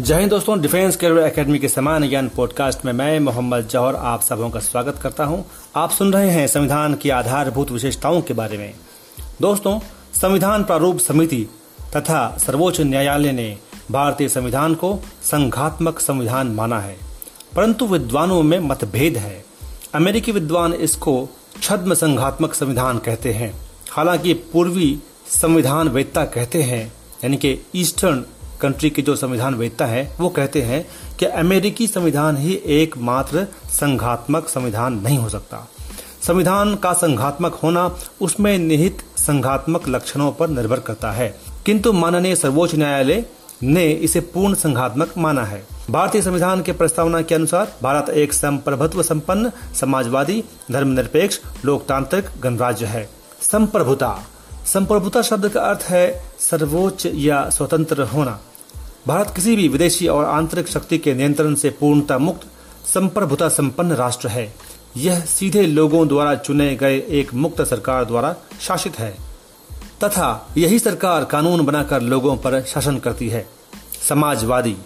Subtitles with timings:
[0.00, 4.22] जय हिंद दोस्तों, defence career academy के समान ज्ञान पॉडकास्ट में मैं मोहम्मद जौहर आप
[4.22, 8.58] सबों का स्वागत करता हूँ। आप सुन रहे हैं संविधान की आधारभूत विशेषताओं के बारे
[8.58, 8.74] में।
[9.42, 9.80] दोस्तों,
[10.20, 11.48] संविधान प्रारूप समिति
[11.96, 13.58] तथा सर्वोच्च न्यायालय ने
[13.90, 16.96] भारतीय संविधान को संघात्मक संविधान माना है।
[17.56, 19.44] परंतु विद्वानों में मतभेद है।
[19.94, 21.28] अमेरिकी विद्वान इसको
[21.62, 23.54] छद्म संघात्मक संविधान कहते हैं।
[23.90, 26.92] हालाँकि पूर्वी संविधान वेत्ता कहते हैं,
[27.24, 28.24] यानी कि ईस्टर्न
[28.60, 30.86] कंट्री के जो संविधान वेदता है, वो कहते हैं
[31.18, 35.68] कि अमेरिकी संविधान ही एकमात्र संघात्मक संविधान नहीं हो सकता।
[36.22, 42.74] संविधान का संघात्मक होना उसमें निहित संघात्मक लक्षणों पर निर्भर करता है। किंतु माननीय सर्वोच्च
[42.74, 43.26] न्यायालय
[43.62, 49.02] ने इसे पूर्ण संघात्मक माना है। भारतीय संविधान के प्रस्तावना के अनुसार भारत एक संप्रभुत्व
[49.02, 53.10] संपन्न, समाजवादी, धर्मनिरपेक्ष, लोकतांत्रिक गणराज्य है।
[53.42, 54.18] संप्रभुता।
[54.66, 58.40] संप्रभुता शब्द का अर्थ है सर्वोच्च या स्वतंत्र होना।
[59.06, 62.46] भारत किसी भी विदेशी और आंतरिक शक्ति के नियंत्रण से पूर्णता मुक्त,
[62.94, 64.54] संप्रभुता संपन्न राष्ट्र है।
[64.96, 69.16] यह सीधे लोगों द्वारा चुने गए एक मुक्त सरकार द्वारा शासित है।
[70.04, 73.48] तथा यही सरकार कानून बनाकर लोगों पर शासन करती है।
[74.08, 74.76] समाजवादी।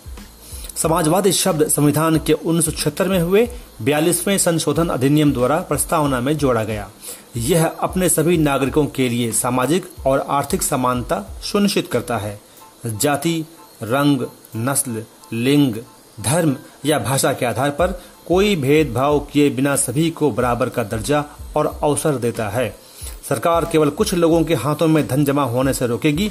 [0.76, 3.48] समाजवादी शब्द संविधान के उन्नीस में हुए
[3.82, 6.90] बयालीसवें संशोधन अधिनियम द्वारा प्रस्तावना में जोड़ा गया।
[7.36, 12.40] यह अपने सभी नागरिकों के लिए सामाजिक और आर्थिक समानता सुनिश्चित करता है।
[12.86, 13.44] जाति
[13.82, 15.74] रंग, नस्ल, लिंग,
[16.20, 21.24] धर्म या भाषा के आधार पर कोई भेदभाव किए बिना सभी को बराबर का दर्जा
[21.56, 22.76] और अवसर देता है।
[23.28, 26.30] सरकार केवल कुछ लोगों के हाथों में धन जमा होने से रोकेगी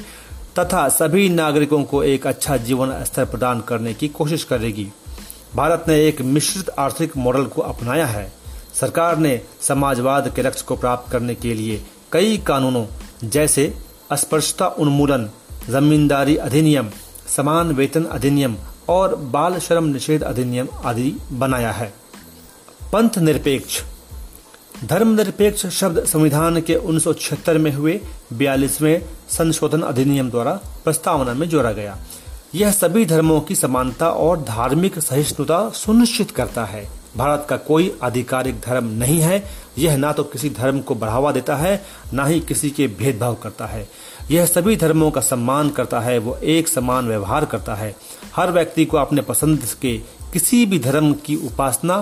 [0.58, 4.88] तथा सभी नागरिकों को एक अच्छा जीवन स्तर प्रदान करने की कोशिश करेगी।
[5.54, 8.32] भारत ने एक मिश्रित आर्थिक मॉडल को अपनाया है।
[8.74, 12.86] सरकार ने समाजवाद के लक्ष्य को प्राप्त करने के लिए कई कानूनों
[13.24, 13.74] जैसे
[14.10, 15.30] अस्पृश्यता उन्मूलन,
[15.70, 16.90] जमींदारी अधिनियम
[17.36, 18.56] समान वेतन अधिनियम
[18.88, 21.92] और बाल श्रम निषेध अधिनियम आदि बनाया है।
[22.92, 23.82] पंथ निरपेक्ष।
[24.84, 28.00] धर्मनिरपेक्ष शब्द संविधान के उन्नीस में हुए
[28.32, 30.52] बयालीसवें संशोधन अधिनियम द्वारा
[30.84, 31.98] प्रस्तावना में जोड़ा गया।
[32.54, 38.60] यह सभी धर्मों की समानता और धार्मिक सहिष्णुता सुनिश्चित करता है। भारत का कोई आधिकारिक
[38.60, 39.44] धर्म नहीं है।
[39.78, 43.66] यह ना तो किसी धर्म को बढ़ावा देता है, ना ही किसी के भेदभाव करता
[43.66, 43.88] है।
[44.30, 47.94] यह सभी धर्मों का सम्मान करता है, वो एक समान व्यवहार करता है।
[48.36, 49.96] हर व्यक्ति को अपने पसंद के
[50.32, 51.96] किसी भी धर्म की उपासना,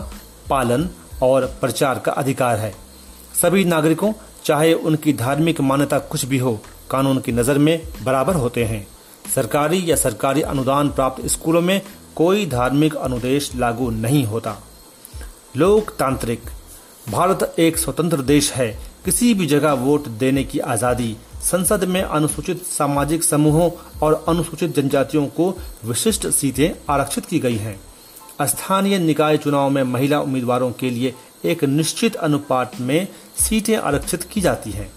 [0.50, 0.88] पालन
[1.22, 2.74] और प्रचार का अधिकार है।
[3.42, 4.12] सभी नागरिकों,
[4.44, 8.86] चाहे उनकी धार्मिक मान्यता कुछ भी हो, कानून की नज़र में बराबर होते हैं।
[9.34, 11.80] सरकारी या सरकारी अनुदान प्राप्त स्कूलों में
[12.16, 14.56] कोई धार्मिक अनुदेश लागू नहीं होता।
[15.56, 16.40] लोकतांत्रिक,
[17.10, 18.68] भारत एक स्वतंत्र देश है।
[19.04, 23.70] किसी भी जगह वोट देने की आज़ादी संसद में अनुसूचित सामाजिक समूहों
[24.02, 27.80] और अनुसूचित जनजातियों को विशिष्ट सीटें आरक्षित की गई हैं।
[28.42, 34.40] स्थानीय निकाय चुनाव में महिला उम्मीदवारों के लिए एक निश्चित अनुपात में सीटें आरक्षित की
[34.40, 34.92] जाती हैं।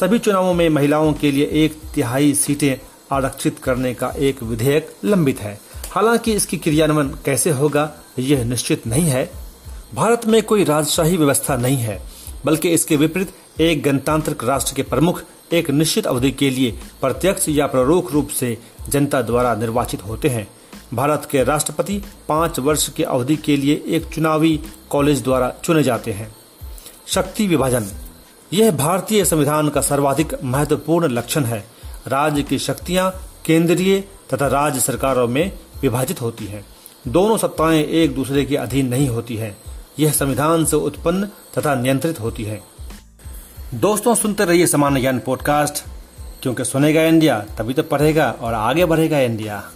[0.00, 5.40] सभी चुनावों में महिलाओं के लिए एक तिहाई सीटें आरक्षित करने का एक विधेयक लंबित
[5.40, 9.30] है। हालाँकि इसकी क्रियान्वयन कैसे होगा, यह निश्चित नहीं है।
[9.94, 12.02] भारत में कोई राजशाही व्यवस्था नहीं है,
[12.44, 15.22] बल्कि इसके विपरीत एक गणतांत्रिक राष्ट्र के प्रमुख
[15.52, 20.48] एक निश्चित अवधि के लिए प्रत्यक्ष या प्ररोख रूप से जनता द्वारा निर्वाचित होते हैं।
[20.94, 24.60] भारत के राष्ट्रपति पाँच वर्ष की अवधि के लिए एक चुनावी
[24.90, 26.36] कॉलेज द्वारा चुने जाते हैं।
[27.06, 27.86] शक्ति विभाजन।
[28.52, 31.64] यह भारतीय संविधान का सर्वाधिक महत्वपूर्ण लक्षण है।
[32.06, 36.66] राज्य की शक्तियाँ केंद्रीय तथा राज्य सरकारों में विभाजित होती हैं।
[37.08, 39.56] दोनों सत्ताएँ एक दूसरे के अधीन नहीं होती हैं।
[39.98, 42.69] यह संविधान से उत्पन्न तथा नियंत्रित होती है।
[43.74, 45.84] दोस्तों, सुनते रहिए सामान्य ज्ञान पॉडकास्ट
[46.42, 49.70] क्योंकि सुनेगा इंडिया, तभी तो पढ़ेगा और आगे बढ़ेगा इंडिया।